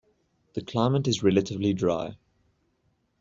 [0.55, 2.17] The climate is relatively dry.